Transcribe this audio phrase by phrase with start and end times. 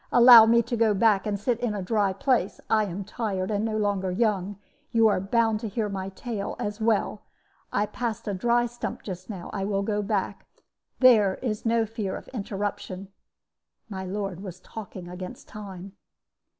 [0.11, 3.51] Allow me to go back and to sit in a dry place; I am tired,
[3.51, 4.57] and no longer young;
[4.91, 7.21] you are bound to hear my tale as well.
[7.71, 10.47] I passed a dry stump just now; I will go back:
[11.01, 13.09] there is no fear of interruption.'
[13.89, 15.93] My lord was talking against time.